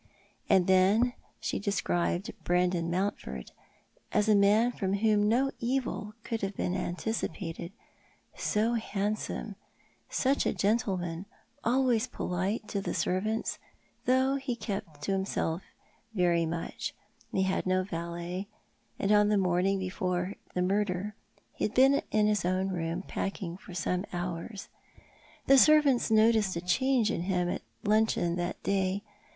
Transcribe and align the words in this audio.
And 0.49 0.65
then 0.65 1.13
she 1.39 1.59
described 1.59 2.31
Brandon 2.43 2.89
Mountford 2.89 3.51
as 4.11 4.27
a 4.27 4.33
man 4.33 4.71
from 4.71 4.95
whom 4.95 5.29
no 5.29 5.51
evil 5.59 6.15
could 6.23 6.41
have 6.41 6.55
been 6.57 6.75
anticipated— 6.75 7.71
so 8.51 8.73
handsome, 8.73 9.57
such 10.09 10.47
a 10.47 10.55
gentleman, 10.55 11.27
always 11.63 12.07
polite 12.07 12.67
to 12.69 12.81
the 12.81 12.95
servants, 12.95 13.59
though 14.05 14.37
he 14.37 14.55
kept 14.55 15.05
him 15.05 15.23
self 15.23 15.61
very 16.15 16.47
much 16.47 16.93
to 17.31 17.37
himself. 17.37 17.43
He 17.43 17.43
had 17.43 17.67
no 17.67 17.83
valet, 17.83 18.47
and 18.97 19.11
on 19.11 19.29
the 19.29 19.37
morning 19.37 19.77
before 19.77 20.33
the 20.55 20.63
murder 20.63 21.13
he 21.53 21.65
had 21.65 21.75
been 21.75 22.01
in 22.09 22.25
his 22.25 22.43
own 22.43 22.69
room 22.69 23.03
packing 23.03 23.55
for 23.55 23.75
some 23.75 24.05
hours. 24.11 24.67
The 25.45 25.59
servants 25.59 26.09
noticed 26.09 26.55
a 26.55 26.61
change 26.61 27.11
in 27.11 27.21
him 27.21 27.47
at 27.49 27.61
luncheon 27.83 28.35
that 28.37 28.63
day. 28.63 29.03